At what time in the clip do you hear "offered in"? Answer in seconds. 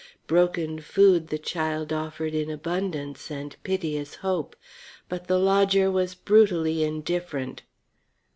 1.93-2.49